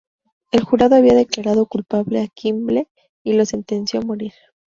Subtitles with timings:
[0.51, 2.87] El jurado había declarado culpable a Kimble
[3.23, 4.33] y lo sentenció a morir.